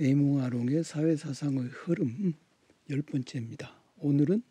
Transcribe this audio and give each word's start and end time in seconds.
네이몽아롱의 0.00 0.84
사회사상의 0.84 1.64
흐름 1.64 2.32
열 2.88 3.02
번째입니다. 3.02 3.74
오늘은 3.98 4.44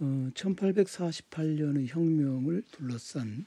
어, 0.00 0.30
1848년의 0.34 1.86
혁명을 1.86 2.64
둘러싼 2.70 3.46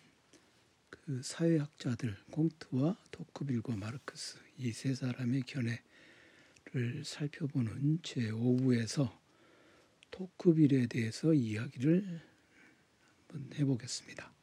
그 0.89 1.21
사회학자들 1.21 2.17
공트와 2.31 2.97
토크빌과 3.11 3.75
마르크스 3.75 4.39
이 4.57 4.71
세 4.71 4.95
사람의 4.95 5.43
견해를 5.43 7.03
살펴보는 7.05 7.99
제 8.01 8.31
5부에서 8.31 9.15
토크빌에 10.09 10.87
대해서 10.87 11.35
이야기를 11.35 12.19
한번 13.27 13.59
해보겠습니다. 13.59 14.33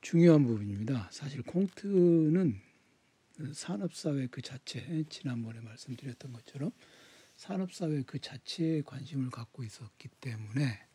중요한 0.00 0.44
부분입니다. 0.46 1.08
사실 1.10 1.42
콩트는 1.42 2.65
산업사회 3.52 4.28
그 4.28 4.40
자체, 4.40 5.04
지난번에 5.08 5.60
말씀드렸던 5.60 6.32
것처럼 6.32 6.70
산업사회 7.36 8.02
그 8.02 8.18
자체에 8.18 8.82
관심을 8.82 9.30
갖고 9.30 9.62
있었기 9.62 10.08
때문에 10.20 10.86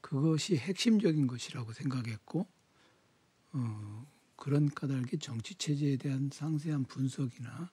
그것이 0.00 0.56
핵심적인 0.56 1.26
것이라고 1.26 1.72
생각했고, 1.72 2.46
어, 3.52 4.06
그런 4.36 4.68
까닭에 4.68 5.18
정치 5.20 5.54
체제에 5.54 5.96
대한 5.96 6.28
상세한 6.32 6.84
분석이나 6.84 7.70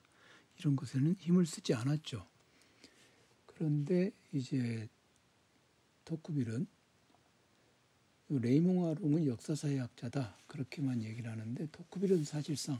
이런 0.60 0.76
것에는 0.76 1.16
힘을 1.20 1.46
쓰지 1.46 1.74
않았죠. 1.74 2.26
그런데 3.48 4.12
이제 4.32 4.88
토크빌은 6.06 6.68
레이몽 8.30 8.88
아롱은 8.88 9.26
역사사회학자다 9.26 10.38
그렇게만 10.48 11.04
얘기를 11.04 11.32
하는데 11.32 11.68
토크빌은 11.72 12.24
사실상 12.24 12.80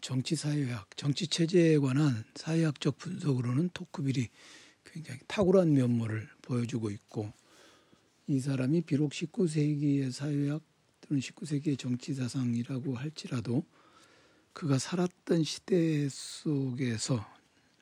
정치사회학, 0.00 0.96
정치체제에 0.96 1.78
관한 1.78 2.24
사회학적 2.34 2.98
분석으로는 2.98 3.70
토크빌이 3.72 4.28
굉장히 4.84 5.20
탁월한 5.26 5.72
면모를 5.72 6.28
보여주고 6.42 6.90
있고 6.90 7.32
이 8.26 8.40
사람이 8.40 8.82
비록 8.82 9.12
19세기의 9.12 10.10
사회학 10.12 10.62
또는 11.00 11.20
19세기의 11.20 11.78
정치사상이라고 11.78 12.94
할지라도 12.96 13.64
그가 14.52 14.78
살았던 14.78 15.44
시대 15.44 16.08
속에서 16.08 17.26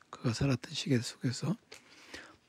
그가 0.09 0.33
살았던 0.33 0.73
시대 0.73 0.99
속에서 0.99 1.55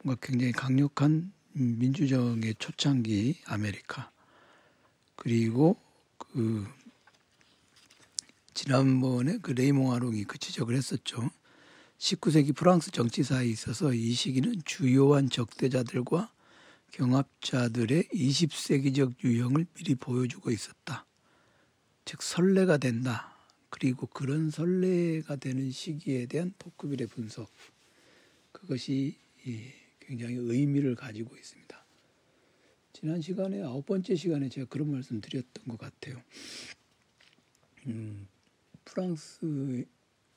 뭔가 0.03 0.20
굉장히 0.25 0.53
강력한 0.53 1.33
민주정의 1.53 2.55
초창기 2.59 3.41
아메리카 3.47 4.11
그리고 5.17 5.77
그 6.19 6.67
지난번에 8.59 9.39
그 9.39 9.53
레이몽 9.53 9.92
아롱이 9.92 10.25
그 10.25 10.37
지적을 10.37 10.75
했었죠. 10.75 11.31
19세기 11.97 12.56
프랑스 12.56 12.91
정치사에 12.91 13.47
있어서 13.47 13.95
이 13.95 14.12
시기는 14.12 14.53
주요한 14.65 15.31
적대자들과 15.31 16.33
경합자들의 16.91 18.09
20세기적 18.12 19.23
유형을 19.23 19.65
미리 19.75 19.95
보여주고 19.95 20.50
있었다. 20.50 21.06
즉 22.05 22.20
선례가 22.20 22.78
된다. 22.78 23.33
그리고 23.70 24.09
그런 24.09 24.50
선례가 24.50 25.37
되는 25.37 25.70
시기에 25.70 26.27
대한 26.27 26.53
토크빌의 26.59 27.06
분석 27.06 27.48
그것이 28.50 29.15
굉장히 30.00 30.34
의미를 30.34 30.97
가지고 30.97 31.37
있습니다. 31.37 31.84
지난 32.93 33.20
시간에 33.20 33.62
아홉 33.62 33.87
번째 33.87 34.17
시간에 34.17 34.48
제가 34.48 34.67
그런 34.69 34.91
말씀 34.91 35.20
드렸던 35.20 35.69
것 35.69 35.78
같아요. 35.78 36.20
음, 37.87 38.27
프랑스 38.89 39.84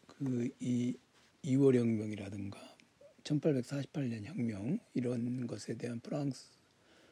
그이 0.07 0.97
2월 1.45 1.75
혁명이라든가 1.77 2.59
1848년 3.23 4.25
혁명 4.25 4.77
이런 4.94 5.47
것에 5.47 5.75
대한 5.75 6.02
프랑스 6.02 6.47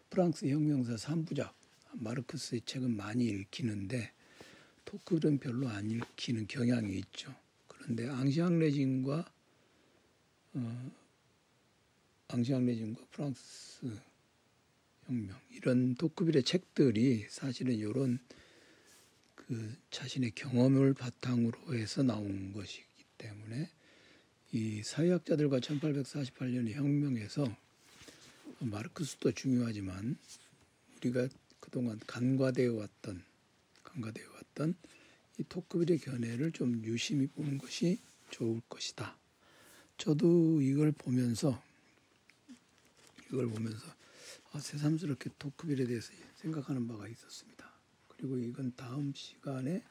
프랑스 0.10 0.48
혁명사 0.48 0.96
3부작 0.96 1.54
마르크스의 1.94 2.62
책은 2.66 2.96
많이 2.96 3.26
읽히는데 3.26 4.12
토크는 4.84 5.40
별로 5.40 5.70
안 5.70 5.90
읽히는 5.90 6.48
경향이 6.48 6.98
있죠. 6.98 7.34
그런데 7.68 8.10
앙시앙 8.10 8.60
레진과 8.60 9.32
어, 10.56 10.92
앙시앙 12.28 12.66
레진과 12.66 13.06
프랑스 13.12 13.98
혁명 15.06 15.38
이런 15.52 15.96
토크빌의 15.96 16.44
책들이 16.44 17.28
사실은 17.30 17.76
이런 17.76 18.20
그 19.50 19.76
자신의 19.90 20.34
경험을 20.36 20.94
바탕으로 20.94 21.74
해서 21.74 22.04
나온 22.04 22.54
것이기 22.54 22.86
때문에 23.18 23.68
이 24.52 24.84
사회학자들과 24.84 25.60
1848년의 25.60 26.74
혁명에서 26.74 27.58
마르크스도 28.60 29.32
중요하지만 29.32 30.20
우리가 30.98 31.30
그동안 31.60 32.00
간과되어 32.06 32.76
왔던 32.76 33.24
간과되어 33.84 34.32
왔던 34.32 34.76
이 35.40 35.44
토크빌의 35.50 35.98
견해를 35.98 36.52
좀 36.52 36.84
유심히 36.86 37.26
보는 37.26 37.58
것이 37.58 37.98
좋을 38.30 38.62
것이다. 38.70 39.18
저도 39.98 40.62
이걸 40.62 40.92
보면서 40.92 41.60
이걸 43.30 43.48
보면서 43.48 43.84
아, 44.52 44.60
새삼스럽게 44.60 45.32
토크빌에 45.40 45.88
대해서 45.88 46.14
생각하는 46.36 46.88
바가 46.88 47.08
있었습니다. 47.08 47.59
그리고 48.20 48.38
이건 48.38 48.74
다음 48.76 49.14
시간에 49.14 49.82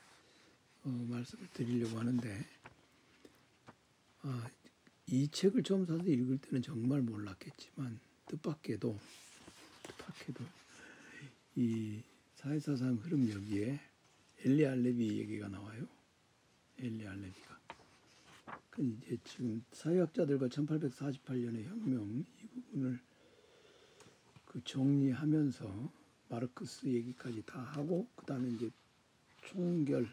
어, 0.84 0.88
말씀을 0.90 1.48
드리려고 1.54 1.98
하는데 1.98 2.46
아, 4.20 4.50
이 5.06 5.28
책을 5.28 5.62
처음 5.62 5.86
사서 5.86 6.04
읽을 6.04 6.36
때는 6.36 6.60
정말 6.60 7.00
몰랐겠지만 7.00 7.98
뜻밖에도 8.26 8.98
뜻밖에도 9.82 10.44
이 11.56 12.02
사회사상 12.34 12.96
흐름 12.96 13.30
여기에 13.30 13.80
엘리 14.44 14.66
알레비 14.66 15.18
얘기가 15.20 15.48
나와요. 15.48 15.88
엘리 16.78 17.06
알레비가. 17.06 17.58
그 18.68 18.82
이제 18.82 19.16
지금 19.24 19.64
사회학자들과 19.72 20.48
1848년의 20.48 21.64
혁명 21.64 22.24
이 22.42 22.46
부분을 22.46 23.00
그 24.44 24.62
정리하면서 24.64 25.97
마르크스 26.28 26.86
얘기까지 26.86 27.42
다 27.42 27.60
하고 27.60 28.06
그 28.14 28.26
다음에 28.26 28.48
이제 28.50 28.70
총결 29.42 30.08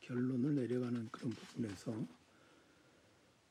결론을 0.00 0.54
내려가는 0.54 1.08
그런 1.10 1.30
부분에서 1.30 2.06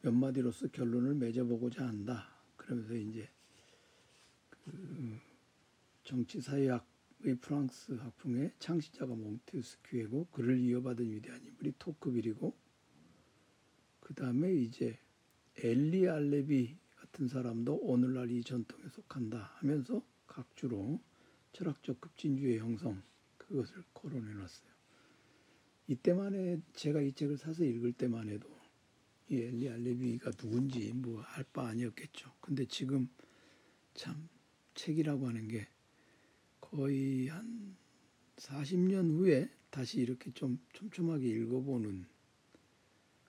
몇 0.01 0.12
마디로서 0.12 0.68
결론을 0.68 1.16
맺어보고자 1.16 1.88
한다. 1.88 2.29
그러면서 2.56 2.95
이제 2.95 3.29
그 4.50 5.19
정치사회학의 6.03 7.35
프랑스 7.41 7.94
학풍의 7.94 8.53
창시자가 8.59 9.13
몽테스큐이고 9.13 10.28
그를 10.31 10.59
이어받은 10.59 11.12
위대한 11.12 11.44
인물이 11.44 11.74
토크빌이고 11.78 12.56
그 14.00 14.13
다음에 14.13 14.53
이제 14.53 14.97
엘리 15.57 16.07
알레비 16.07 16.78
같은 16.95 17.28
사람도 17.28 17.75
오늘날 17.81 18.31
이 18.31 18.44
전통에 18.44 18.88
속한다 18.89 19.51
하면서 19.56 20.01
각주로 20.28 21.01
철학적 21.57 22.00
급진주의 22.00 22.59
형성 22.59 23.01
그것을 23.40 23.84
거론해 23.91 24.31
놨어요. 24.31 24.69
이때만 25.88 26.35
해 26.35 26.59
제가 26.73 27.01
이 27.01 27.12
책을 27.13 27.38
사서 27.38 27.63
읽을 27.63 27.94
때만 27.94 28.29
해도 28.29 28.47
이 29.29 29.41
엘리 29.41 29.68
알레비가 29.68 30.29
누군지 30.31 30.94
뭐 30.94 31.23
알 31.23 31.44
바 31.45 31.69
아니었겠죠. 31.69 32.31
근데 32.41 32.63
지금 32.66 33.09
참 33.95 34.29
책이라고 34.75 35.28
하는 35.28 35.47
게 35.47 35.68
거의 36.62 37.28
한 37.29 37.75
40년 38.35 39.09
후에 39.18 39.50
다시 39.72 40.00
이렇게 40.01 40.29
좀 40.34 40.59
촘촘하게 40.74 41.28
읽어보는 41.28 42.06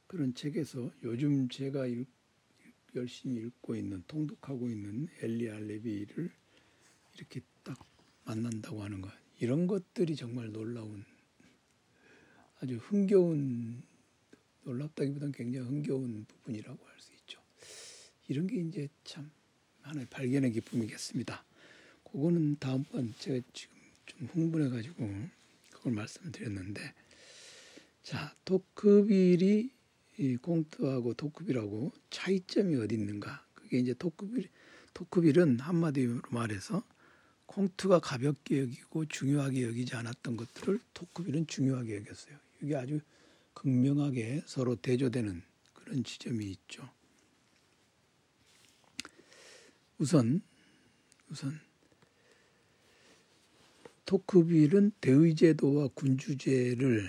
그런 0.06 0.34
책에서 0.34 0.90
요즘 1.02 1.48
제가 1.48 1.86
읽, 1.86 2.06
열심히 2.94 3.40
읽고 3.40 3.74
있는 3.74 4.04
통독하고 4.06 4.68
있는 4.68 5.08
엘리 5.22 5.48
알레비를 5.48 6.30
이렇게 7.14 7.40
딱 7.62 7.78
만난다고 8.28 8.82
하는 8.82 9.00
것 9.00 9.10
이런 9.40 9.66
것들이 9.66 10.14
정말 10.14 10.52
놀라운 10.52 11.04
아주 12.60 12.76
흥겨운 12.76 13.82
놀랍다기보다는 14.64 15.32
굉장히 15.32 15.66
흥겨운 15.66 16.26
부분이라고 16.26 16.86
할 16.86 17.00
수 17.00 17.12
있죠. 17.14 17.40
이런 18.26 18.46
게 18.46 18.56
이제 18.56 18.88
참 19.04 19.30
하나의 19.82 20.06
발견의 20.10 20.52
기쁨이겠습니다. 20.52 21.44
그거는 22.04 22.56
다음번 22.58 23.14
제가 23.18 23.44
지금 23.52 23.76
좀 24.04 24.28
흥분해 24.32 24.68
가지고 24.68 25.08
그걸 25.70 25.92
말씀을 25.94 26.32
드렸는데 26.32 26.94
자 28.02 28.34
토크빌이 28.44 29.70
이 30.18 30.36
공트하고 30.36 31.14
토크빌하고 31.14 31.92
차이점이 32.10 32.76
어디 32.76 32.96
있는가? 32.96 33.46
그게 33.54 33.78
이제 33.78 33.94
토크빌 33.94 34.50
토크빌은 34.92 35.60
한마디로 35.60 36.22
말해서 36.30 36.82
콩트가 37.48 37.98
가볍게 38.00 38.60
여기고 38.60 39.06
중요하게 39.06 39.64
여기지 39.64 39.96
않았던 39.96 40.36
것들을 40.36 40.80
토크빌은 40.94 41.46
중요하게 41.46 41.96
여겼어요. 41.96 42.36
이게 42.62 42.76
아주 42.76 43.00
극명하게 43.54 44.42
서로 44.46 44.76
대조되는 44.76 45.42
그런 45.72 46.04
지점이 46.04 46.44
있죠. 46.50 46.88
우선 49.96 50.42
우선 51.30 51.58
토크빌은 54.04 54.92
대의제도와 55.00 55.88
군주제를 55.88 57.08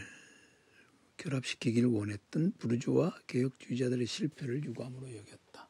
결합시키기를 1.17 1.89
원했던 1.89 2.53
부르주아 2.57 3.13
개혁주의자들의 3.27 4.07
실패를 4.07 4.63
유감으로 4.63 5.15
여겼다. 5.17 5.69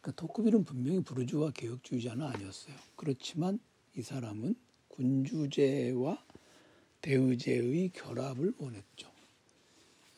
그러니까 0.00 0.12
토크빌은 0.20 0.64
분명히 0.64 1.02
부르주아 1.02 1.52
개혁주의자는 1.52 2.26
아니었어요. 2.26 2.74
그렇지만 2.96 3.58
이 3.96 4.02
사람은 4.02 4.56
군주제와 4.88 6.24
대의제의 7.00 7.90
결합을 7.90 8.54
원했죠. 8.58 9.12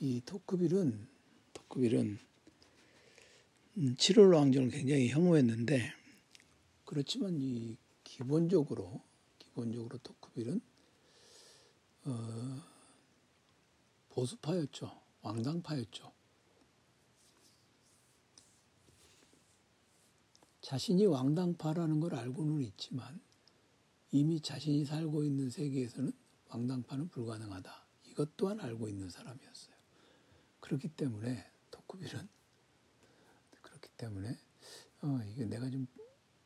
이 0.00 0.22
토크빌은 0.24 1.06
토크빌은 1.52 2.18
7월 3.76 4.28
음, 4.28 4.34
왕정을 4.34 4.70
굉장히 4.70 5.08
혐오했는데 5.10 5.92
그렇지만 6.84 7.36
이 7.38 7.76
기본적으로 8.04 9.02
기본적으로 9.38 9.98
토크빌은 9.98 10.60
어, 12.04 12.62
보수파였죠. 14.10 15.02
왕당파였죠. 15.22 16.12
자신이 20.62 21.04
왕당파라는 21.06 22.00
걸 22.00 22.14
알고는 22.14 22.62
있지만 22.62 23.20
이미 24.16 24.40
자신이 24.40 24.86
살고 24.86 25.24
있는 25.24 25.50
세계에서는 25.50 26.10
왕당파는 26.48 27.08
불가능하다. 27.08 27.86
이것 28.06 28.34
또한 28.38 28.58
알고 28.60 28.88
있는 28.88 29.10
사람이었어요. 29.10 29.76
그렇기 30.60 30.88
때문에 30.88 31.44
토크빌은 31.70 32.26
그렇기 33.60 33.90
때문에 33.98 34.38
어, 35.02 35.20
이게 35.30 35.44
내가 35.44 35.68
좀 35.68 35.86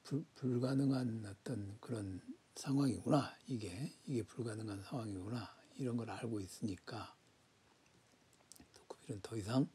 불, 0.02 0.24
불가능한 0.34 1.24
어떤 1.26 1.78
그런 1.80 2.20
상황이구나. 2.56 3.36
이게 3.46 3.92
이게 4.04 4.24
불가능한 4.24 4.82
상황이구나. 4.82 5.48
이런 5.76 5.96
걸 5.96 6.10
알고 6.10 6.40
있으니까 6.40 7.14
토크빌은 8.74 9.20
더 9.22 9.36
이상 9.36 9.68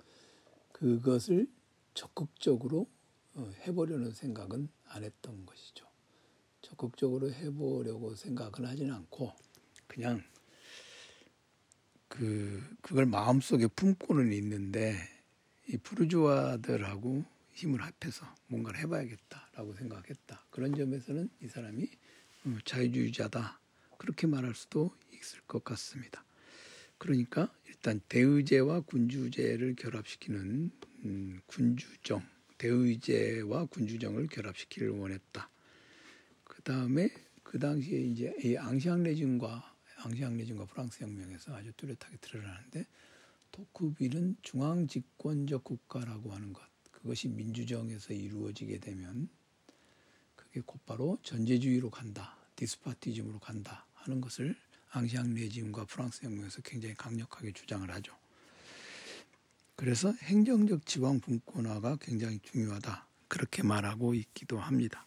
그것을 0.73 1.49
적극적으로 1.93 2.89
어, 3.35 3.49
해보려는 3.61 4.11
생각은 4.11 4.67
안 4.83 5.03
했던 5.05 5.45
것이죠. 5.45 5.94
적극적으로 6.65 7.31
해보려고 7.31 8.15
생각은 8.15 8.65
하진 8.65 8.91
않고 8.91 9.31
그냥 9.87 10.23
그 12.07 12.63
그걸 12.81 13.05
마음속에 13.05 13.67
품고는 13.67 14.33
있는데 14.33 14.95
이 15.67 15.77
푸르주아들하고 15.77 17.23
힘을 17.53 17.81
합해서 17.81 18.25
뭔가를 18.47 18.79
해봐야겠다라고 18.81 19.73
생각했다. 19.75 20.45
그런 20.49 20.75
점에서는 20.75 21.29
이 21.41 21.47
사람이 21.47 21.87
어, 22.45 22.57
자유주의자다 22.65 23.59
그렇게 23.97 24.27
말할 24.27 24.55
수도 24.55 24.91
있을 25.13 25.41
것 25.41 25.63
같습니다. 25.63 26.23
그러니까 26.97 27.53
일단 27.67 28.01
대의제와 28.09 28.81
군주제를 28.81 29.75
결합시키는 29.75 30.71
음, 31.05 31.39
군주정, 31.45 32.23
대의제와 32.57 33.65
군주정을 33.65 34.27
결합시키를 34.27 34.89
원했다. 34.89 35.49
그 36.65 36.71
다음에 36.71 37.09
그 37.43 37.59
당시에 37.59 37.99
이제 37.99 38.35
이 38.43 38.57
앙시앙 38.57 39.03
레진과 39.03 39.75
앙시앙 39.97 40.35
레진과 40.35 40.65
프랑스 40.65 41.03
혁명에서 41.03 41.55
아주 41.55 41.71
뚜렷하게 41.73 42.17
드러나는데 42.17 42.87
토크빌은 43.51 44.37
중앙 44.41 44.87
집권적 44.87 45.63
국가라고 45.63 46.33
하는 46.33 46.53
것 46.53 46.63
그것이 46.89 47.27
민주정에서 47.27 48.15
이루어지게 48.15 48.79
되면 48.79 49.29
그게 50.35 50.59
곧바로 50.65 51.19
전제주의로 51.21 51.91
간다, 51.91 52.35
디스파티즘으로 52.55 53.37
간다 53.37 53.85
하는 53.93 54.19
것을 54.19 54.55
앙시앙 54.89 55.35
레짐과 55.35 55.85
프랑스 55.85 56.25
혁명에서 56.25 56.63
굉장히 56.63 56.95
강력하게 56.95 57.51
주장을 57.51 57.87
하죠. 57.91 58.11
그래서 59.75 60.11
행정적 60.13 60.87
지방 60.87 61.19
분권화가 61.19 61.97
굉장히 62.01 62.39
중요하다. 62.39 63.07
그렇게 63.27 63.61
말하고 63.61 64.15
있기도 64.15 64.57
합니다. 64.57 65.05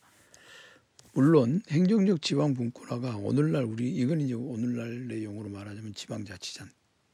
물론 1.12 1.62
행정적 1.68 2.22
지방 2.22 2.54
분권화가 2.54 3.16
오늘날 3.16 3.64
우리 3.64 3.88
이건 3.90 4.20
이제 4.20 4.34
오늘날의 4.34 5.24
용어로 5.24 5.48
말하자면 5.48 5.94
지방자치제 5.94 6.64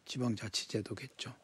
지방자치제도겠죠. 0.05 1.35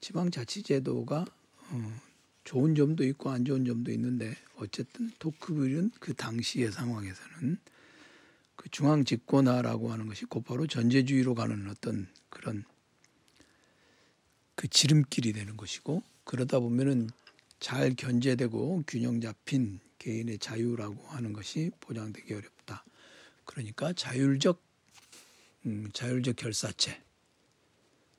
지방자치제도가 0.00 1.24
어, 1.70 2.00
좋은 2.44 2.74
점도 2.74 3.04
있고 3.04 3.30
안 3.30 3.44
좋은 3.44 3.64
점도 3.64 3.90
있는데 3.92 4.36
어쨌든 4.56 5.10
토크빌은 5.18 5.92
그 6.00 6.14
당시의 6.14 6.72
상황에서는 6.72 7.58
그 8.56 8.68
중앙 8.70 9.04
집권화라고 9.04 9.92
하는 9.92 10.06
것이 10.06 10.24
곧바로 10.26 10.66
전제주의로 10.66 11.34
가는 11.34 11.68
어떤 11.68 12.08
그런 12.28 12.64
그 14.54 14.68
지름길이 14.68 15.32
되는 15.32 15.56
것이고 15.56 16.02
그러다 16.24 16.60
보면은 16.60 17.10
잘 17.64 17.94
견제되고 17.94 18.84
균형 18.86 19.22
잡힌 19.22 19.80
개인의 19.98 20.36
자유라고 20.36 21.02
하는 21.06 21.32
것이 21.32 21.70
보장되기 21.80 22.34
어렵다. 22.34 22.84
그러니까 23.46 23.94
자율적 23.94 24.62
음, 25.64 25.88
자율적 25.94 26.36
결사체 26.36 27.02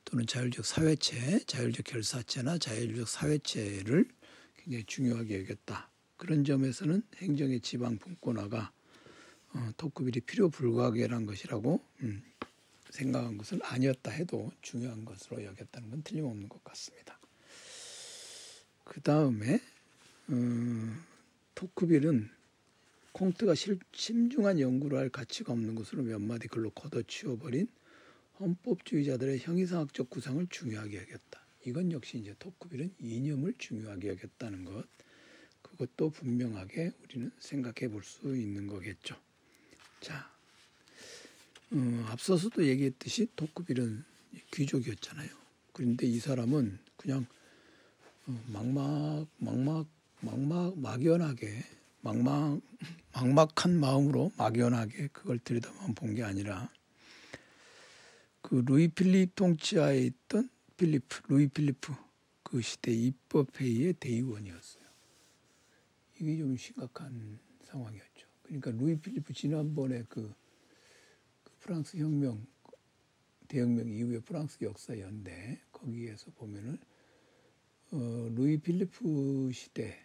또는 0.04 0.26
자율적 0.26 0.66
사회체, 0.66 1.42
자율적 1.46 1.86
결사체나 1.86 2.58
자율적 2.58 3.08
사회체를 3.08 4.10
굉장히 4.58 4.84
중요하게 4.86 5.42
여겼다. 5.42 5.92
그런 6.18 6.44
점에서는 6.44 7.04
행정의 7.18 7.60
지방 7.60 8.00
분권화가 8.00 8.72
어, 9.54 9.70
토크빌이 9.78 10.22
필요 10.22 10.50
불가하게란 10.50 11.28
것이라고 11.28 11.86
음, 12.02 12.24
생각한 12.90 13.38
것은 13.38 13.60
아니었다 13.62 14.10
해도 14.10 14.52
중요한 14.64 15.06
것으로 15.06 15.44
여겼다는 15.44 15.92
건 15.92 16.02
틀림없는 16.02 16.50
것 16.50 16.64
같습니다. 16.64 17.15
그 18.86 19.02
다음에 19.02 19.60
음, 20.30 21.04
토크빌은 21.56 22.30
콩트가 23.12 23.56
실, 23.56 23.80
심중한 23.94 24.60
연구를 24.60 24.98
할 24.98 25.10
가치가 25.10 25.52
없는 25.54 25.76
것으로 25.76 26.04
몇 26.04 26.20
마디 26.22 26.48
글로 26.48 26.70
걷어치워버린 26.70 27.68
헌법주의자들의 28.40 29.40
형이상학적 29.40 30.10
구상을 30.10 30.46
중요하게 30.50 30.98
여겼다. 30.98 31.42
이건 31.66 31.92
역시 31.92 32.18
이제 32.20 32.36
토크빌은 32.40 32.94
이념을 33.00 33.56
중요하게 33.58 34.10
여겼다는 34.10 34.66
것. 34.66 34.86
그것도 35.62 36.12
분명하게 36.12 36.92
우리는 37.04 37.32
생각해 37.40 37.90
볼 37.90 38.04
수 38.04 38.36
있는 38.36 38.68
거겠죠. 38.68 39.16
자, 40.00 40.32
어, 41.72 42.06
앞서서도 42.10 42.66
얘기했듯이 42.66 43.28
토크빌은 43.36 44.04
귀족이었잖아요. 44.54 45.30
그런데 45.74 46.06
이 46.06 46.20
사람은 46.20 46.78
그냥 46.98 47.22
어, 47.22 47.45
막막 48.26 49.28
막막 49.38 49.88
막막 50.22 50.80
막연하게 50.80 51.64
막막 52.02 52.62
막막한 53.14 53.80
마음으로 53.80 54.32
막연하게 54.38 55.08
그걸 55.10 55.40
들여다만 55.40 55.96
본 55.96 56.16
게 56.16 56.24
아니라 56.24 56.70
그 58.42 58.64
루이 58.66 58.88
필립 58.90 59.36
통치하에 59.36 60.02
있던 60.02 60.50
필리프 60.78 61.22
루이 61.30 61.48
필리프 61.48 61.94
그 62.44 62.62
시대 62.62 62.92
입법회의의 62.92 63.94
대의원이었어요. 63.94 64.84
이게 66.20 66.38
좀 66.38 66.56
심각한 66.56 67.40
상황이었죠. 67.64 68.28
그러니까 68.44 68.72
루이 68.72 68.98
필리프 68.98 69.34
지난번에 69.34 70.04
그, 70.08 70.34
그 71.44 71.52
프랑스 71.60 71.98
혁명 71.98 72.46
대혁명 73.48 73.90
이후의 73.90 74.22
프랑스 74.22 74.64
역사 74.64 74.98
연대 75.00 75.60
거기에서 75.72 76.32
보면은 76.32 76.78
어, 77.96 78.30
루이 78.36 78.58
필리프 78.58 79.52
시대 79.54 79.98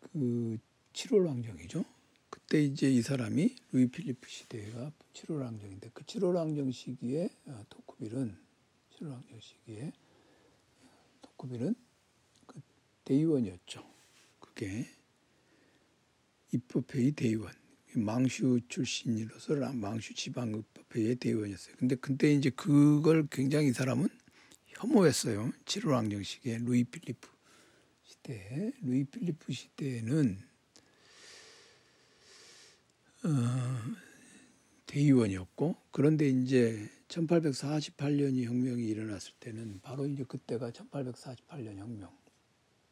그 0.00 0.58
7월 0.92 1.24
왕정이죠. 1.24 1.84
그때 2.30 2.60
이제 2.60 2.90
이 2.90 3.00
사람이 3.00 3.54
루이 3.70 3.86
필리프 3.86 4.28
시대가 4.28 4.90
7월 5.12 5.42
왕정인데 5.42 5.90
그 5.94 6.02
7월 6.02 6.34
왕정 6.34 6.72
시기에 6.72 7.28
어, 7.46 7.64
토크빌은 7.68 8.36
7월 8.96 9.12
왕정 9.12 9.38
시기에 9.38 9.92
토크빌은 11.22 11.76
그 12.46 12.60
대의원이었죠. 13.04 13.88
그게 14.40 14.88
입법회의 16.50 17.12
대의원 17.12 17.52
망슈 17.94 18.60
출신이로서 18.66 19.54
망슈 19.74 20.12
지방법회의 20.14 21.14
대의원이었어요. 21.16 21.76
근데 21.78 21.94
그때 21.94 22.32
이제 22.32 22.50
그걸 22.50 23.28
굉장히 23.30 23.68
이 23.68 23.72
사람은 23.72 24.08
혐오했어요. 24.80 25.52
7월 25.64 25.92
왕정 25.92 26.22
시기에 26.22 26.58
루이 26.58 26.84
필리프 26.84 27.28
시대 28.02 28.72
루이 28.82 29.04
필리프 29.04 29.52
시대는 29.52 30.38
어, 33.24 33.28
대의원이었고 34.86 35.76
그런데 35.90 36.28
이제 36.28 36.88
1848년이 37.08 38.44
혁명이 38.44 38.84
일어났을 38.84 39.32
때는 39.40 39.80
바로 39.82 40.06
이제 40.06 40.24
그때가 40.24 40.70
1848년 40.70 41.76
혁명. 41.76 42.10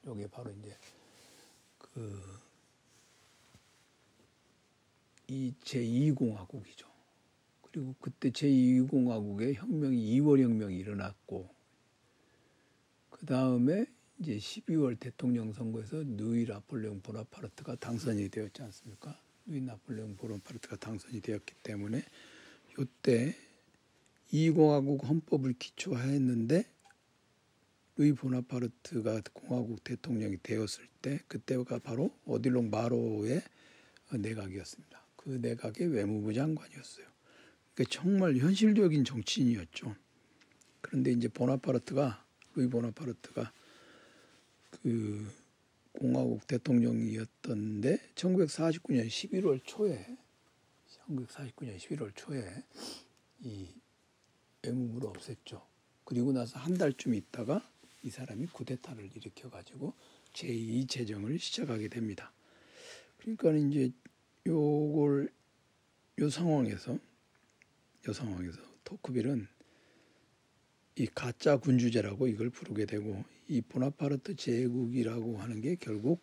요게 0.07 0.29
바로 0.29 0.51
이제 0.53 0.77
그 1.79 2.49
이 5.31 5.53
제2공화국이죠. 5.63 6.87
그리고 7.61 7.95
그때 8.01 8.31
제2공화국의 8.31 9.55
혁명이 9.55 10.21
2월 10.21 10.41
혁명이 10.43 10.75
일어났고 10.77 11.51
그 13.19 13.27
다음에 13.27 13.85
이제 14.21 14.37
12월 14.37 14.99
대통령 14.99 15.53
선거에서 15.53 16.03
누이 16.05 16.45
나폴레옹 16.45 17.01
보나파르트가 17.01 17.77
당선이 17.77 18.29
되었지 18.29 18.63
않습니까? 18.63 19.21
누이 19.47 19.61
나폴레옹 19.61 20.17
보나파르트가 20.17 20.77
당선이 20.77 21.21
되었기 21.21 21.55
때문에 21.63 22.05
요때 22.79 23.35
2공화국 24.33 25.05
헌법을 25.05 25.55
기초화했는데 25.59 26.65
루이 27.97 28.13
보나파르트가 28.13 29.23
공화국 29.33 29.83
대통령이 29.83 30.37
되었을 30.43 30.87
때 31.03 31.19
그때가 31.27 31.81
바로 31.81 32.17
어딜롱 32.25 32.71
마로의 32.71 33.43
내각이었습니다. 34.13 35.03
그 35.17 35.31
내각의 35.31 35.89
외무부 35.89 36.33
장관이었어요. 36.33 37.07
그러니까 37.75 37.91
정말 37.91 38.37
현실적인 38.37 39.05
정치인이었죠. 39.05 39.97
그런데 40.81 41.11
이제 41.11 41.27
보나파르트가 41.27 42.28
루이 42.59 42.69
보나파르트가 42.69 43.53
그 44.83 45.33
공화국 45.93 46.47
대통령이었던데 46.49 47.99
1949년 48.17 49.07
11월 49.07 49.61
초에 49.65 50.19
1949년 51.07 51.77
11월 51.77 52.13
초에 52.17 52.65
이 53.41 53.69
외무부를 54.63 55.11
없앴죠. 55.11 55.63
그리고 56.05 56.33
나서 56.33 56.59
한 56.59 56.75
달쯤 56.75 57.15
있다가 57.15 57.71
이 58.03 58.11
사람이 58.11 58.47
쿠데타를 58.47 59.11
일으켜 59.15 59.49
가지고 59.51 59.95
제2 60.33 60.89
재정을 60.89 61.39
시작하게 61.39 61.89
됩니다. 61.89 62.33
그러니까 63.19 63.53
이제 63.53 63.93
요걸 64.47 65.31
요 66.21 66.31
상황에서 66.31 66.99
요 68.09 68.13
상황에서 68.13 68.59
토크빌은 68.85 69.47
이 70.99 71.07
가짜 71.07 71.57
군주제라고 71.57 72.27
이걸 72.27 72.51
부르게 72.51 72.85
되고 72.85 73.25
이 73.47 73.61
보나파르트 73.61 74.35
제국이라고 74.35 75.39
하는 75.39 75.61
게 75.61 75.77
결국 75.77 76.21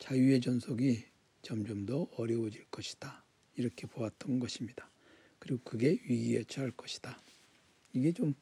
자유의 0.00 0.40
전속이 0.40 1.04
점점 1.42 1.86
더 1.86 2.08
어려워질 2.16 2.64
것이다. 2.72 3.24
이렇게 3.54 3.86
보았던 3.86 4.40
것입니다. 4.40 4.90
그리고 5.38 5.60
그게 5.62 5.90
위기에 5.90 6.42
처할 6.42 6.72
것이다. 6.72 7.22
이게 7.92 8.10
좀 8.10 8.34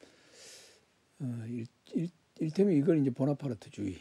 어, 1.19 1.45
일, 1.47 1.67
일, 1.93 2.09
일테면 2.39 2.73
이걸 2.73 2.99
이제 3.01 3.11
보나파르트주의 3.11 3.95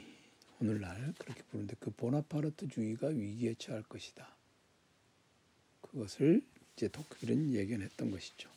오늘날 0.59 1.13
그렇게 1.19 1.43
부르는데 1.43 1.77
그 1.79 1.91
보나파르트주의가 1.91 3.09
위기에 3.09 3.55
처할 3.59 3.83
것이다. 3.83 4.35
그것을 5.83 6.41
이제 6.75 6.89
토크빌은 6.89 7.53
예견했던 7.53 8.11
것이죠. 8.11 8.56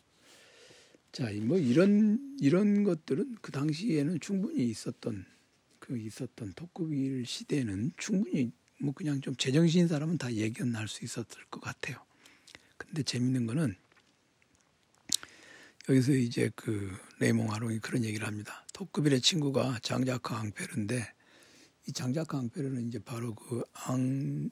자, 1.12 1.30
뭐 1.42 1.58
이런 1.58 2.38
이런 2.39 2.84
것들은 2.84 3.38
그 3.42 3.51
당시에는 3.51 4.20
충분히 4.20 4.68
있었던 4.70 5.25
그 5.80 5.98
있었던 5.98 6.54
토크빌 6.54 7.25
시대는 7.25 7.92
충분히 7.98 8.51
뭐 8.80 8.94
그냥 8.94 9.20
좀 9.22 9.36
제정신인 9.36 9.88
사람은 9.88 10.18
다 10.18 10.32
예견할 10.34 10.88
수 10.88 11.04
있었을 11.04 11.44
것 11.50 11.62
같아요. 11.62 11.98
근데 12.78 13.04
재밌는 13.04 13.46
거는 13.48 13.75
여기서 15.89 16.13
이제 16.13 16.51
그 16.56 16.96
레이몽 17.20 17.51
아롱이 17.51 17.80
그런 17.80 18.04
얘기를 18.06 18.28
합니다. 18.28 18.66
토크빌의 18.74 19.22
친구가 19.22 19.80
장자크 19.82 20.34
앙페르인데 20.34 21.13
이 21.88 21.92
장자크 21.92 22.38
앙페르는 22.38 22.88
이제 22.88 23.00
바로 23.00 23.34
그 23.34 23.63
앙 23.74 24.50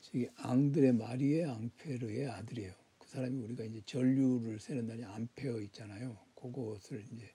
저기 0.00 0.28
앙드레 0.36 0.92
마리의 0.92 1.44
앙페르의 1.44 2.28
아들이에요. 2.30 2.72
그 3.10 3.16
사람이 3.16 3.42
우리가 3.42 3.64
이제 3.64 3.80
전류를 3.86 4.60
세는 4.60 4.86
날이 4.86 5.04
암페어 5.04 5.60
있잖아요. 5.62 6.16
그것을 6.36 7.04
이제 7.12 7.28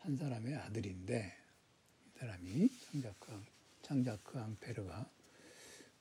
한 0.00 0.14
사람의 0.14 0.54
아들인데 0.56 1.32
이 2.04 2.18
사람이 2.18 2.68
장자크 2.68 3.40
장자크 3.80 4.38
앙페르가 4.38 5.10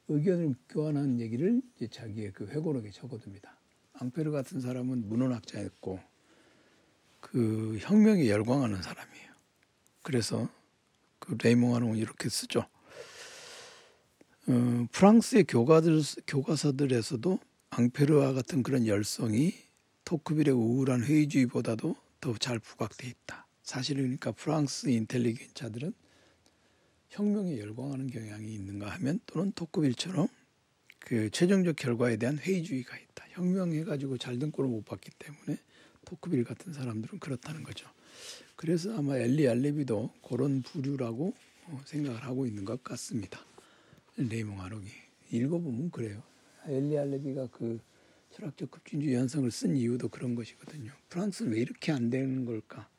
의견을 0.09 0.55
교환한 0.67 1.21
얘기를 1.21 1.61
이제 1.77 1.87
자기의 1.87 2.33
그 2.33 2.45
회고록에 2.47 2.91
적어둡니다. 2.91 3.57
앙페르 3.93 4.31
같은 4.31 4.59
사람은 4.59 5.07
문헌학자였고 5.07 6.01
그 7.21 7.77
혁명에 7.79 8.27
열광하는 8.27 8.81
사람이에요. 8.81 9.31
그래서 10.03 10.49
그 11.19 11.37
레이몽아는 11.41 11.95
이렇게 11.95 12.27
쓰죠. 12.27 12.65
어, 14.47 14.87
프랑스의 14.91 15.45
교가들, 15.45 16.01
교과서들에서도 16.27 17.39
앙페르와 17.71 18.33
같은 18.33 18.63
그런 18.63 18.85
열성이 18.85 19.53
토크빌의 20.03 20.53
우울한 20.53 21.03
회의주의보다도 21.03 21.95
더 22.19 22.37
잘 22.37 22.59
부각돼 22.59 23.07
있다. 23.07 23.47
사실은 23.63 24.03
그러니까 24.03 24.31
프랑스 24.33 24.87
인텔리겐차들은 24.89 25.93
혁명에 27.09 27.57
열광하는 27.59 28.07
경향이 28.07 28.53
있는가 28.53 28.89
하면 28.89 29.19
또는 29.25 29.51
토크빌처럼 29.53 30.27
그 30.99 31.29
최종적 31.31 31.77
결과에 31.77 32.17
대한 32.17 32.37
회의주의가 32.37 32.97
있다. 32.97 33.25
혁명해가지고 33.29 34.17
잘된 34.17 34.51
꼴을 34.51 34.69
못 34.69 34.85
봤기 34.85 35.09
때문에 35.17 35.57
토크빌 36.05 36.43
같은 36.43 36.73
사람들은 36.73 37.19
그렇다는 37.19 37.63
거죠. 37.63 37.87
그래서 38.55 38.95
아마 38.97 39.15
엘리 39.17 39.47
알레비도 39.47 40.13
그런 40.27 40.61
부류라고 40.61 41.33
어, 41.67 41.81
생각을 41.85 42.23
하고 42.23 42.45
있는 42.45 42.65
것 42.65 42.83
같습니다. 42.83 43.43
레이몽 44.17 44.61
아록이 44.61 44.89
읽어보면 45.31 45.91
그래요. 45.91 46.21
엘리 46.67 46.97
알레비가 46.97 47.47
그 47.47 47.79
철학적 48.31 48.71
급진주의 48.71 49.15
현상을 49.15 49.49
쓴 49.51 49.75
이유도 49.75 50.09
그런 50.09 50.35
것이거든요. 50.35 50.91
프랑스는 51.09 51.53
왜 51.53 51.59
이렇게 51.59 51.91
안 51.91 52.09
되는 52.09 52.45
걸까? 52.45 52.89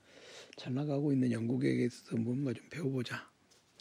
잘 0.57 0.75
나가고 0.75 1.13
있는 1.13 1.33
영국에게서 1.33 2.17
뭔가 2.17 2.53
좀 2.53 2.69
배워보자. 2.69 3.31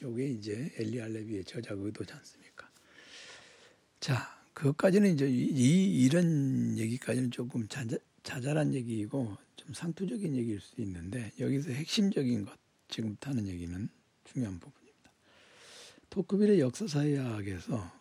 요게 0.01 0.27
이제 0.29 0.71
엘리 0.77 1.01
알레비의 1.01 1.43
저작 1.43 1.79
의도지 1.79 2.11
않습니까? 2.13 2.69
자, 4.00 4.41
그것까지는 4.53 5.13
이제 5.13 5.27
이, 5.29 6.03
이런 6.03 6.77
얘기까지는 6.77 7.29
조금 7.31 7.67
자자, 7.67 7.97
자잘한 8.23 8.73
얘기이고 8.73 9.38
좀 9.55 9.73
상투적인 9.73 10.35
얘기일 10.35 10.59
수 10.59 10.81
있는데 10.81 11.31
여기서 11.39 11.71
핵심적인 11.71 12.45
것 12.45 12.57
지금부터 12.88 13.29
하는 13.31 13.47
얘기는 13.47 13.89
중요한 14.23 14.59
부분입니다. 14.59 15.11
토크빌의 16.09 16.59
역사사회학에서 16.59 18.00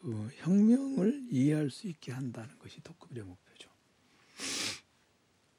그 0.00 0.30
혁명을 0.38 1.26
이해할 1.30 1.70
수 1.70 1.86
있게 1.86 2.12
한다는 2.12 2.58
것이 2.58 2.80
토크빌의 2.82 3.24
목표죠. 3.24 3.68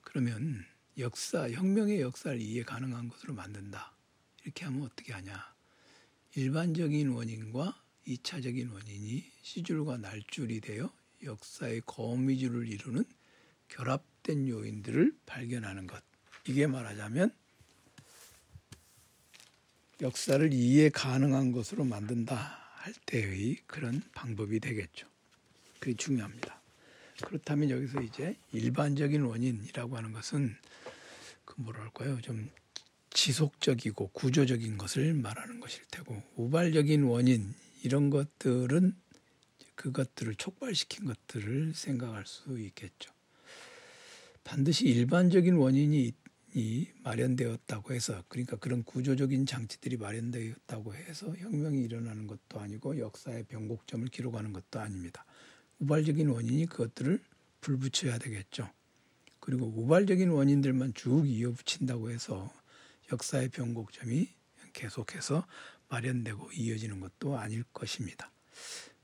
그러면 0.01 0.65
역사, 0.97 1.49
혁명의 1.49 2.01
역사를 2.01 2.39
이해 2.41 2.63
가능한 2.63 3.07
것으로 3.09 3.33
만든다. 3.33 3.93
이렇게 4.43 4.65
하면 4.65 4.83
어떻게 4.83 5.13
하냐? 5.13 5.53
일반적인 6.35 7.09
원인과 7.09 7.79
이차적인 8.05 8.69
원인이 8.69 9.31
시줄과 9.43 9.97
날줄이 9.97 10.59
되어 10.59 10.91
역사의 11.23 11.83
거미줄을 11.85 12.67
이루는 12.67 13.05
결합된 13.67 14.47
요인들을 14.47 15.17
발견하는 15.27 15.85
것. 15.85 16.03
이게 16.47 16.65
말하자면 16.65 17.31
역사를 20.01 20.51
이해 20.51 20.89
가능한 20.89 21.51
것으로 21.51 21.83
만든다 21.83 22.60
할 22.81 22.93
때의 23.05 23.57
그런 23.67 24.01
방법이 24.13 24.59
되겠죠. 24.59 25.07
그게 25.79 25.95
중요합니다. 25.95 26.59
그렇다면 27.23 27.69
여기서 27.69 28.01
이제 28.01 28.35
일반적인 28.51 29.21
원인이라고 29.21 29.95
하는 29.95 30.11
것은 30.11 30.55
그 31.45 31.61
뭐랄까요? 31.61 32.19
좀 32.21 32.49
지속적이고 33.11 34.07
구조적인 34.13 34.77
것을 34.77 35.13
말하는 35.13 35.59
것일 35.59 35.83
테고 35.91 36.23
우발적인 36.35 37.03
원인 37.03 37.53
이런 37.83 38.09
것들은 38.09 38.95
그것들을 39.75 40.35
촉발시킨 40.35 41.05
것들을 41.05 41.73
생각할 41.75 42.25
수 42.25 42.57
있겠죠. 42.59 43.11
반드시 44.43 44.85
일반적인 44.85 45.55
원인이 45.55 46.13
마련되었다고 47.03 47.93
해서 47.93 48.23
그러니까 48.27 48.57
그런 48.57 48.83
구조적인 48.83 49.45
장치들이 49.45 49.97
마련되었다고 49.97 50.95
해서 50.95 51.35
혁명이 51.37 51.81
일어나는 51.83 52.27
것도 52.27 52.59
아니고 52.59 52.99
역사의 52.99 53.43
변곡점을 53.43 54.07
기록하는 54.07 54.53
것도 54.53 54.79
아닙니다. 54.79 55.25
우발적인 55.79 56.29
원인이 56.29 56.65
그것들을 56.67 57.19
불붙여야 57.61 58.17
되겠죠. 58.17 58.69
그리고 59.39 59.65
우발적인 59.65 60.29
원인들만 60.29 60.93
쭉 60.93 61.27
이어붙인다고 61.27 62.11
해서 62.11 62.51
역사의 63.11 63.49
변곡점이 63.49 64.29
계속해서 64.73 65.45
마련되고 65.89 66.51
이어지는 66.53 66.99
것도 66.99 67.37
아닐 67.37 67.63
것입니다. 67.73 68.31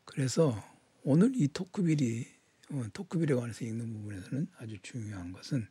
그래서 0.05 0.63
오늘 1.03 1.31
이 1.35 1.47
토크빌이 1.47 2.25
어, 2.69 2.85
토크빌에 2.93 3.35
관해서 3.35 3.63
읽는 3.65 3.93
부분에서는 3.93 4.47
아주 4.57 4.77
중요한 4.81 5.31
것은 5.31 5.67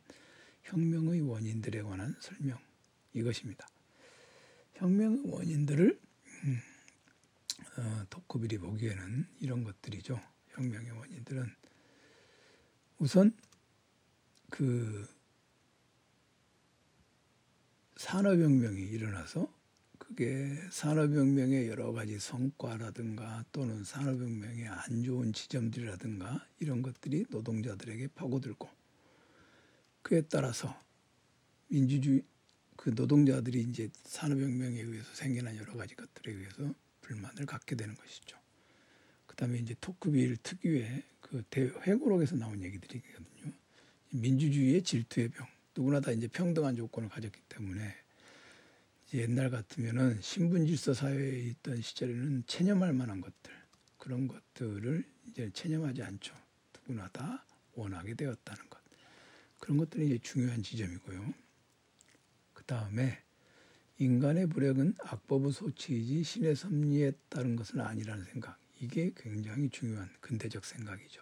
혁명의 0.67 1.21
원인들에 1.21 1.81
관한 1.81 2.15
설명 2.19 2.57
이것입니다. 3.13 3.67
혁명의 4.75 5.21
원인들을 5.25 5.99
음, 6.43 6.59
어, 7.77 8.05
토크빌이 8.09 8.57
보기에는 8.59 9.25
이런 9.39 9.63
것들이죠. 9.63 10.21
혁명의 10.49 10.91
원인들은 10.91 11.49
우선 12.99 13.35
그 14.49 15.07
산업혁명이 17.95 18.81
일어나서 18.81 19.51
그게 19.97 20.55
산업혁명의 20.71 21.67
여러 21.67 21.91
가지 21.91 22.19
성과라든가 22.19 23.43
또는 23.51 23.83
산업혁명의 23.83 24.67
안 24.67 25.03
좋은 25.03 25.33
지점들이라든가 25.33 26.45
이런 26.59 26.81
것들이 26.81 27.25
노동자들에게 27.29 28.09
파고들고 28.09 28.69
그에 30.07 30.21
따라서 30.21 30.73
민주주의 31.67 32.23
그 32.77 32.91
노동자들이 32.95 33.59
이제 33.63 33.89
산업혁명에 34.05 34.79
의해서 34.79 35.13
생겨난 35.13 35.57
여러 35.57 35.73
가지 35.73 35.95
것들에 35.95 36.31
의해서 36.31 36.73
불만을 37.01 37.45
갖게 37.45 37.75
되는 37.75 37.93
것이죠. 37.93 38.37
그다음에 39.25 39.57
이제 39.57 39.75
토크빌 39.81 40.37
특유의 40.37 41.03
그 41.19 41.43
회고록에서 41.53 42.37
나온 42.37 42.63
얘기들이거든요. 42.63 43.51
민주주의의 44.11 44.81
질투의 44.81 45.27
병. 45.27 45.45
누구나 45.75 45.99
다 45.99 46.11
이제 46.11 46.29
평등한 46.29 46.77
조건을 46.77 47.09
가졌기 47.09 47.41
때문에 47.49 47.93
옛날 49.13 49.49
같으면은 49.49 50.21
신분 50.21 50.67
질서 50.67 50.93
사회에 50.93 51.39
있던 51.49 51.81
시절에는 51.81 52.45
체념할 52.47 52.93
만한 52.93 53.19
것들 53.19 53.53
그런 53.97 54.29
것들을 54.29 55.03
이제 55.27 55.49
체념하지 55.51 56.01
않죠. 56.01 56.33
누구나 56.73 57.09
다 57.09 57.45
원하게 57.73 58.13
되었다는 58.13 58.69
것. 58.69 58.76
그런 59.67 59.79
것들이 59.79 60.05
이제 60.05 60.17
중요한 60.19 60.63
지점이고요. 60.63 61.33
그 62.53 62.63
다음에 62.63 63.21
인간의 63.97 64.47
불행은 64.47 64.95
악법의 64.97 65.51
소치이지 65.51 66.23
신의 66.23 66.55
섭리에 66.55 67.11
따른 67.27 67.57
것은 67.57 67.81
아니라는 67.81 68.23
생각. 68.23 68.57
이게 68.79 69.11
굉장히 69.17 69.69
중요한 69.69 70.09
근대적 70.21 70.63
생각이죠. 70.63 71.21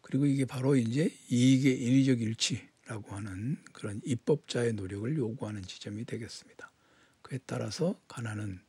그리고 0.00 0.24
이게 0.24 0.46
바로 0.46 0.76
이제 0.76 1.14
이익의 1.28 1.82
인위적 1.82 2.22
일치라고 2.22 3.14
하는 3.14 3.62
그런 3.74 4.00
입법자의 4.02 4.72
노력을 4.72 5.14
요구하는 5.14 5.60
지점이 5.60 6.06
되겠습니다. 6.06 6.72
그에 7.20 7.38
따라서 7.44 8.00
가난은 8.08 8.60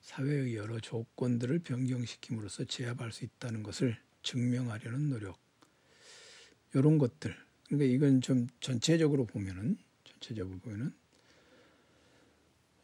사회의 0.00 0.56
여러 0.56 0.80
조건들을 0.80 1.58
변경시킴으로써 1.58 2.64
제압할 2.64 3.12
수 3.12 3.26
있다는 3.26 3.62
것을 3.62 3.98
증명하려는 4.22 5.10
노력. 5.10 5.38
이런 6.72 6.96
것들. 6.96 7.36
그러니까 7.72 7.94
이건 7.94 8.20
좀 8.20 8.48
전체적으로 8.60 9.24
보면은 9.24 9.78
전체적으로 10.04 10.58
보면은 10.58 10.92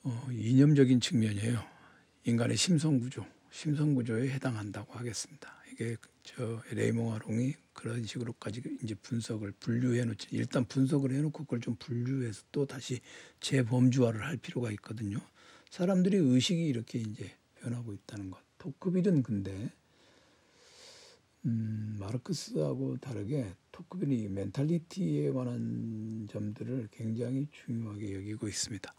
어, 0.02 0.28
이념적인 0.33 1.00
측면이에요. 1.00 1.62
인간의 2.25 2.57
심성 2.57 2.99
구조, 2.99 3.26
심성 3.50 3.95
구조에 3.95 4.30
해당한다고 4.30 4.95
하겠습니다. 4.95 5.52
이게 5.71 5.97
저 6.23 6.62
레이몽 6.71 7.12
아롱이 7.12 7.54
그런 7.75 8.02
식으로까지 8.02 8.62
이제 8.83 8.95
분석을 8.95 9.52
분류해 9.61 10.07
놓지 10.07 10.28
일단 10.30 10.64
분석을 10.64 11.12
해 11.12 11.21
놓고 11.21 11.45
그걸 11.45 11.61
좀 11.61 11.76
분류해서 11.78 12.45
또 12.50 12.64
다시 12.64 13.00
재범주화를 13.40 14.25
할 14.25 14.38
필요가 14.38 14.71
있거든요. 14.73 15.18
사람들이 15.68 16.16
의식이 16.16 16.66
이렇게 16.66 16.99
이제 16.99 17.37
변하고 17.57 17.92
있다는 17.92 18.30
것. 18.30 18.40
토크빌은 18.57 19.23
근데 19.23 19.71
음, 21.49 21.97
마르크스하고 21.99 22.99
다르게 22.99 23.55
토크빌이 23.73 24.28
멘탈리티에 24.28 25.31
관한 25.31 26.28
점들을 26.31 26.88
굉장히 26.93 27.49
중요하게 27.50 28.14
여기고 28.17 28.49
있습니다. 28.49 28.95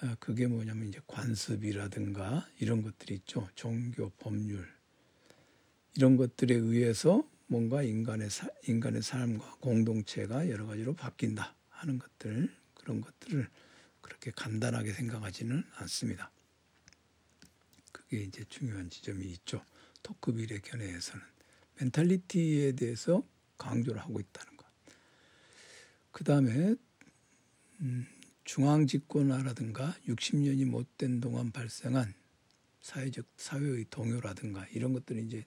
아, 0.00 0.16
그게 0.18 0.46
뭐냐면 0.46 0.88
이제 0.88 1.00
관습이라든가 1.06 2.48
이런 2.58 2.82
것들이 2.82 3.16
있죠. 3.16 3.48
종교, 3.54 4.08
법률 4.10 4.66
이런 5.94 6.16
것들에 6.16 6.54
의해서 6.54 7.28
뭔가 7.48 7.82
인간의 7.82 8.30
사, 8.30 8.48
인간의 8.66 9.02
삶과 9.02 9.56
공동체가 9.60 10.48
여러 10.48 10.66
가지로 10.66 10.94
바뀐다 10.94 11.54
하는 11.68 11.98
것들 11.98 12.48
그런 12.74 13.00
것들을 13.02 13.46
그렇게 14.00 14.30
간단하게 14.30 14.92
생각하지는 14.92 15.64
않습니다. 15.76 16.30
그게 17.92 18.22
이제 18.22 18.44
중요한 18.48 18.88
지점이 18.88 19.26
있죠. 19.26 19.62
토크빌의 20.02 20.62
견해에서는 20.62 21.37
멘탈리티에 21.80 22.72
대해서 22.72 23.24
강조를 23.56 24.00
하고 24.00 24.20
있다는 24.20 24.56
것. 24.56 24.66
그 26.12 26.24
다음에 26.24 26.74
음, 27.80 28.06
중앙집권화라든가 28.44 29.94
60년이 30.06 30.64
못된 30.64 31.20
동안 31.20 31.50
발생한 31.52 32.14
사회적 32.80 33.26
사회의 33.36 33.84
동요라든가 33.90 34.66
이런 34.72 34.92
것들이 34.92 35.22
이제 35.22 35.44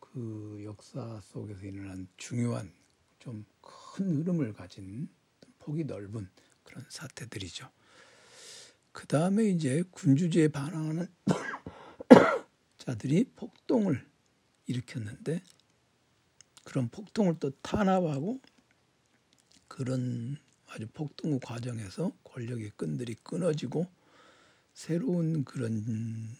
그 0.00 0.60
역사 0.64 1.20
속에서 1.22 1.64
일어난 1.64 2.08
중요한 2.16 2.72
좀 3.18 3.44
큰 3.96 4.14
흐름을 4.18 4.52
가진 4.52 5.08
폭이 5.58 5.84
넓은 5.84 6.28
그런 6.64 6.84
사태들이죠. 6.90 7.70
그 8.92 9.06
다음에 9.06 9.44
이제 9.44 9.82
군주제에 9.90 10.48
반항하는 10.48 11.08
자들이 12.76 13.24
폭동을 13.36 14.06
일으켰는데 14.66 15.42
그런 16.64 16.88
폭동을 16.88 17.36
또 17.38 17.50
탄압하고 17.62 18.40
그런 19.68 20.36
아주 20.68 20.86
폭동 20.88 21.32
후 21.32 21.40
과정에서 21.40 22.12
권력의 22.24 22.72
끈들이 22.76 23.14
끊어지고 23.22 23.86
새로운 24.74 25.44
그런 25.44 26.36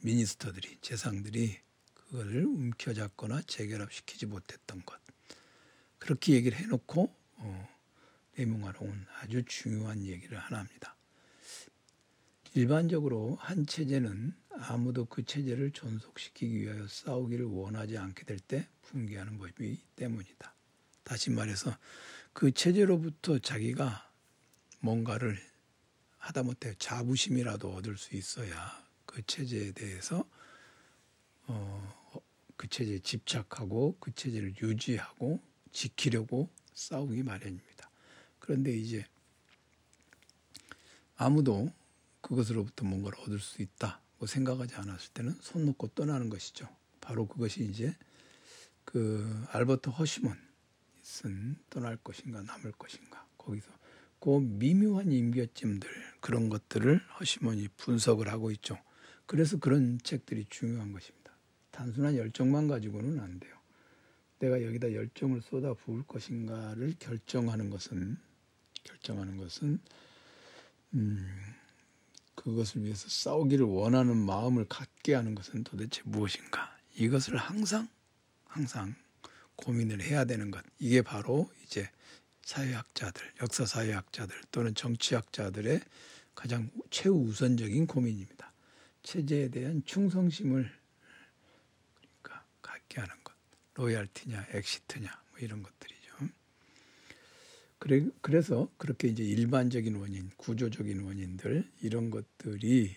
미니스터들이 0.00 0.78
재상들이 0.80 1.58
그거를 1.94 2.44
움켜잡거나 2.46 3.42
재결합시키지 3.42 4.26
못했던 4.26 4.82
것 4.84 4.98
그렇게 5.98 6.34
얘기를 6.34 6.56
해놓고 6.58 7.14
어, 7.36 7.68
레몽아롱은 8.36 9.06
아주 9.20 9.44
중요한 9.44 10.04
얘기를 10.04 10.38
하나 10.38 10.60
합니다. 10.60 10.96
일반적으로 12.54 13.36
한 13.40 13.66
체제는 13.66 14.34
아무도 14.60 15.04
그 15.04 15.24
체제를 15.24 15.70
존속시키기 15.70 16.60
위하여 16.60 16.86
싸우기를 16.88 17.46
원하지 17.46 17.96
않게 17.96 18.24
될 18.24 18.38
때 18.40 18.68
붕괴하는 18.82 19.38
법이기 19.38 19.82
때문이다. 19.96 20.54
다시 21.04 21.30
말해서 21.30 21.76
그 22.32 22.50
체제로부터 22.50 23.38
자기가 23.38 24.10
뭔가를 24.80 25.38
하다못해 26.18 26.74
자부심이라도 26.78 27.74
얻을 27.74 27.96
수 27.96 28.16
있어야 28.16 28.86
그 29.06 29.22
체제에 29.26 29.72
대해서 29.72 30.28
어, 31.46 32.22
그 32.56 32.68
체제에 32.68 32.98
집착하고 33.00 33.96
그 34.00 34.14
체제를 34.14 34.54
유지하고 34.60 35.40
지키려고 35.72 36.50
싸우기 36.74 37.22
마련입니다. 37.22 37.90
그런데 38.38 38.76
이제 38.76 39.06
아무도 41.16 41.72
그것으로부터 42.20 42.84
뭔가를 42.84 43.18
얻을 43.20 43.40
수 43.40 43.62
있다고 43.62 44.07
생각하지 44.26 44.74
않았을 44.74 45.12
때는 45.12 45.34
손 45.40 45.64
놓고 45.66 45.88
떠나는 45.88 46.28
것이죠. 46.28 46.68
바로 47.00 47.26
그것이 47.26 47.64
이제 47.64 47.96
그 48.84 49.44
알버트 49.50 49.90
허시몬 49.90 50.36
쓴 51.02 51.56
떠날 51.70 51.96
것인가 51.96 52.42
남을 52.42 52.72
것인가 52.72 53.26
거기서 53.38 53.70
그 54.20 54.40
미묘한 54.40 55.12
임계점들 55.12 55.88
그런 56.20 56.48
것들을 56.48 56.98
허시몬이 57.20 57.68
분석을 57.76 58.28
하고 58.28 58.50
있죠. 58.52 58.78
그래서 59.26 59.58
그런 59.58 59.98
책들이 60.02 60.46
중요한 60.48 60.92
것입니다. 60.92 61.32
단순한 61.70 62.16
열정만 62.16 62.66
가지고는 62.66 63.20
안 63.20 63.38
돼요. 63.38 63.56
내가 64.38 64.62
여기다 64.62 64.92
열정을 64.92 65.42
쏟아 65.42 65.74
부을 65.74 66.02
것인가를 66.04 66.94
결정하는 66.98 67.70
것은 67.70 68.16
결정하는 68.84 69.36
것은 69.36 69.78
음, 70.94 71.26
그것을 72.48 72.84
위해서 72.84 73.08
싸우기를 73.08 73.66
원하는 73.66 74.16
마음을 74.16 74.64
갖게 74.64 75.14
하는 75.14 75.34
것은 75.34 75.64
도대체 75.64 76.02
무엇인가? 76.04 76.74
이것을 76.96 77.36
항상 77.36 77.88
항상 78.46 78.94
고민을 79.56 80.00
해야 80.00 80.24
되는 80.24 80.50
것. 80.50 80.64
이게 80.78 81.02
바로 81.02 81.50
이제 81.64 81.90
사회학자들, 82.42 83.34
역사 83.42 83.66
사회학자들 83.66 84.34
또는 84.50 84.74
정치학자들의 84.74 85.80
가장 86.34 86.70
최우선적인 86.90 87.86
고민입니다. 87.86 88.52
체제에 89.02 89.48
대한 89.48 89.82
충성심을 89.84 90.70
그러니까 92.22 92.46
갖게 92.62 93.00
하는 93.00 93.14
것. 93.22 93.34
loyalty냐, 93.74 94.46
exit냐, 94.52 95.10
뭐 95.30 95.38
이런 95.40 95.62
것들이죠. 95.62 95.97
그래, 97.78 98.06
그래서 98.20 98.70
그렇게 98.76 99.08
이제 99.08 99.22
일반적인 99.22 99.94
원인, 99.96 100.30
구조적인 100.36 101.00
원인들, 101.00 101.70
이런 101.82 102.10
것들이 102.10 102.96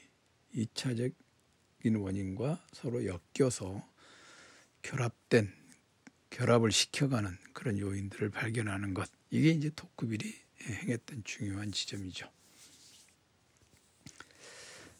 이차적인 0.53 1.95
원인과 1.95 2.65
서로 2.73 3.03
엮여서 3.05 3.87
결합된 4.81 5.53
결합을 6.31 6.71
시켜가는 6.71 7.37
그런 7.53 7.77
요인들을 7.77 8.29
발견하는 8.29 8.93
것 8.93 9.09
이게 9.29 9.49
이제 9.49 9.69
토크빌이 9.75 10.33
행했던 10.61 11.23
중요한 11.23 11.71
지점이죠. 11.71 12.29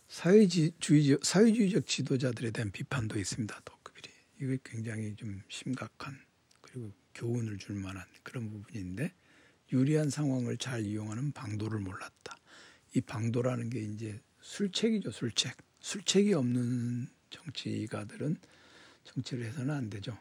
사회주의적, 0.08 1.26
사회주의적 1.26 1.88
지도자들에 1.88 2.52
대한 2.52 2.72
비판도 2.72 3.18
있습니다. 3.18 3.62
토크빌이 3.64 4.14
이게 4.42 4.58
굉장히 4.64 5.16
좀 5.16 5.42
심각한 5.48 6.20
그리고 6.60 6.92
교훈을 7.16 7.58
줄 7.58 7.78
만한 7.78 8.06
그런 8.24 8.50
부분인데 8.50 9.14
유리한 9.72 10.10
상황을 10.10 10.58
잘 10.58 10.86
이용하는 10.86 11.32
방도를 11.32 11.80
몰랐다. 11.80 12.38
이 12.96 13.02
방도라는 13.02 13.70
게 13.70 13.80
이제 13.80 14.20
술책이죠, 14.42 15.12
술책. 15.12 15.56
술책이 15.80 16.34
없는 16.34 17.08
정치가들은 17.30 18.38
정치를 19.04 19.46
해서는 19.46 19.74
안 19.74 19.90
되죠. 19.90 20.18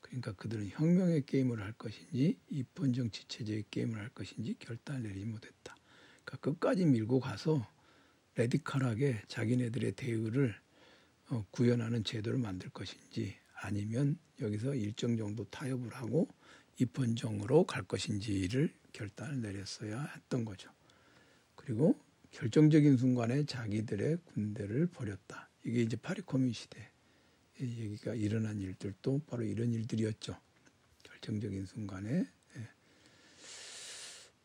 그러니까 0.00 0.32
그들은 0.32 0.68
혁명의 0.70 1.24
게임을 1.24 1.60
할 1.60 1.72
것인지 1.72 2.38
입헌 2.48 2.92
정치 2.92 3.26
체제의 3.28 3.64
게임을 3.70 3.98
할 3.98 4.08
것인지 4.10 4.56
결단을 4.58 5.04
내리지 5.04 5.24
못했다. 5.24 5.76
그러니까 6.24 6.50
끝까지 6.50 6.84
밀고 6.84 7.20
가서 7.20 7.66
레디컬하게 8.34 9.22
자기네들의 9.28 9.92
대의를 9.92 10.54
어, 11.28 11.44
구현하는 11.50 12.02
제도를 12.04 12.38
만들 12.38 12.70
것인지 12.70 13.36
아니면 13.54 14.18
여기서 14.40 14.74
일정 14.74 15.16
정도 15.16 15.44
타협을 15.44 15.94
하고 15.94 16.28
입헌정으로 16.78 17.64
갈 17.64 17.82
것인지를 17.84 18.72
결단을 18.92 19.40
내렸어야 19.40 20.02
했던 20.16 20.44
거죠. 20.44 20.70
그리고 21.54 21.98
결정적인 22.30 22.96
순간에 22.96 23.44
자기들의 23.44 24.18
군대를 24.24 24.86
버렸다. 24.86 25.48
이게 25.64 25.82
이제 25.82 25.96
파리 25.96 26.22
코민 26.22 26.52
시대 26.52 26.90
얘기가 27.60 28.14
일어난 28.14 28.60
일들도 28.60 29.22
바로 29.26 29.42
이런 29.42 29.72
일들이었죠. 29.72 30.36
결정적인 31.02 31.66
순간에 31.66 32.26
예. 32.56 32.68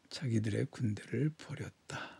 자기들의 0.09 0.65
군대를 0.65 1.29
버렸다. 1.37 2.15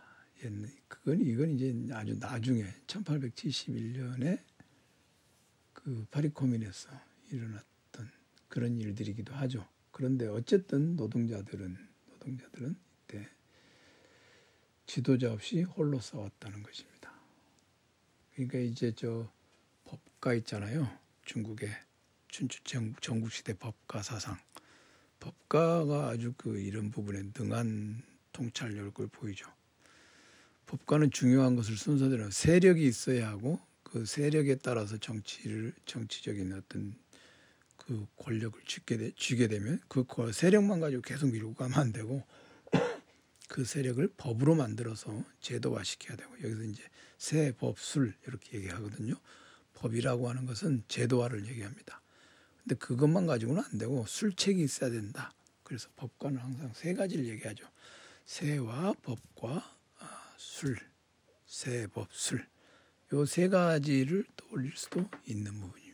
그건 0.88 1.20
이건 1.20 1.50
이제 1.50 1.74
아주 1.92 2.16
나중에 2.18 2.64
1871년에 2.86 4.40
그 5.72 6.06
파리 6.10 6.28
코민에서 6.28 6.88
일어났던 7.30 8.10
그런 8.48 8.80
일들이기도 8.80 9.34
하죠. 9.34 9.66
그런데 9.90 10.26
어쨌든 10.26 10.96
노동자들은 10.96 11.76
노동자들은 12.26 12.76
이때 13.04 13.28
지도자 14.86 15.32
없이 15.32 15.62
홀로 15.62 16.00
싸웠다는 16.00 16.62
것입니다. 16.62 17.12
그러니까 18.34 18.58
이제 18.58 18.92
저 18.94 19.30
법가 19.84 20.34
있잖아요. 20.34 20.88
중국의 21.24 21.70
춘추 22.28 22.62
전국 23.00 23.32
시대 23.32 23.54
법가 23.54 24.02
사상. 24.02 24.36
법가가 25.20 26.08
아주 26.08 26.34
그 26.36 26.58
이런 26.58 26.90
부분에 26.90 27.22
능한 27.36 28.02
통찰력을 28.32 29.06
보이죠. 29.08 29.50
법가는 30.66 31.10
중요한 31.10 31.56
것을 31.56 31.76
순서대로 31.76 32.30
세력이 32.30 32.86
있어야 32.86 33.28
하고 33.28 33.60
그 33.82 34.04
세력에 34.04 34.56
따라서 34.56 34.98
정치를 34.98 35.72
정치적인 35.86 36.52
어떤 36.52 36.94
그 37.86 38.06
권력을 38.16 38.60
쥐게, 38.66 38.96
되, 38.96 39.10
쥐게 39.16 39.46
되면 39.48 39.80
그 39.88 40.04
세력만 40.32 40.80
가지고 40.80 41.02
계속 41.02 41.30
밀고 41.30 41.54
가면 41.54 41.78
안 41.78 41.92
되고 41.92 42.24
그 43.48 43.64
세력을 43.64 44.06
법으로 44.16 44.56
만들어서 44.56 45.24
제도화 45.40 45.84
시켜야 45.84 46.16
되고 46.16 46.32
여기서 46.42 46.62
이제 46.64 46.82
세, 47.16 47.52
법, 47.52 47.78
술 47.78 48.14
이렇게 48.26 48.58
얘기하거든요. 48.58 49.14
법이라고 49.74 50.28
하는 50.28 50.46
것은 50.46 50.82
제도화를 50.88 51.46
얘기합니다. 51.46 52.02
근데 52.62 52.74
그것만 52.74 53.26
가지고는 53.26 53.62
안 53.62 53.78
되고 53.78 54.04
술책이 54.06 54.62
있어야 54.62 54.90
된다. 54.90 55.32
그래서 55.62 55.88
법과는 55.96 56.38
항상 56.38 56.72
세 56.74 56.94
가지를 56.94 57.26
얘기하죠. 57.26 57.66
세와 58.24 58.94
법과 59.02 59.76
아, 60.00 60.34
술, 60.36 60.76
세, 61.46 61.86
법, 61.86 62.08
술. 62.12 62.44
요 63.12 63.24
세 63.24 63.48
가지를 63.48 64.24
떠올릴 64.36 64.72
수도 64.76 65.08
있는 65.26 65.52
부분입니다. 65.52 65.85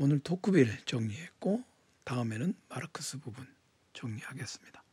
오늘 0.00 0.20
토크빌 0.20 0.84
정리했고 0.84 1.64
다음에는 2.04 2.54
마르크스 2.68 3.18
부분 3.18 3.46
정리하겠습니다. 3.94 4.84